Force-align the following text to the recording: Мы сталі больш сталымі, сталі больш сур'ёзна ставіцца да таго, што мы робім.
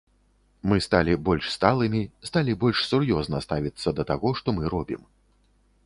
Мы 0.71 0.77
сталі 0.85 1.17
больш 1.27 1.49
сталымі, 1.57 2.01
сталі 2.29 2.57
больш 2.65 2.77
сур'ёзна 2.93 3.45
ставіцца 3.47 3.89
да 4.01 4.11
таго, 4.13 4.29
што 4.41 4.47
мы 4.59 4.63
робім. 4.77 5.01